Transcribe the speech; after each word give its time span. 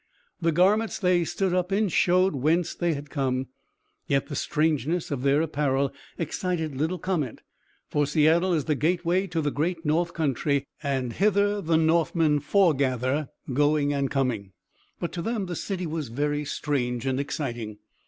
The 0.41 0.51
garments 0.51 0.97
they 0.97 1.23
stood 1.23 1.53
up 1.53 1.71
in 1.71 1.87
showed 1.87 2.33
whence 2.33 2.73
they 2.73 2.95
had 2.95 3.11
come; 3.11 3.49
yet 4.07 4.29
the 4.29 4.35
strangeness 4.35 5.11
of 5.11 5.21
their 5.21 5.43
apparel 5.43 5.93
excited 6.17 6.75
little 6.75 6.97
comment, 6.97 7.41
for 7.87 8.07
Seattle 8.07 8.51
is 8.51 8.65
the 8.65 8.73
gateway 8.73 9.27
to 9.27 9.41
the 9.41 9.51
great 9.51 9.85
North 9.85 10.15
Country, 10.15 10.65
and 10.81 11.13
hither 11.13 11.61
the 11.61 11.77
Northmen 11.77 12.39
foregather, 12.39 13.29
going 13.53 13.93
and 13.93 14.09
coming. 14.09 14.53
But 14.99 15.11
to 15.11 15.21
them 15.21 15.45
the 15.45 15.55
city 15.55 15.85
was 15.85 16.07
very 16.07 16.45
strange 16.45 17.05
and 17.05 17.19
exciting. 17.19 17.77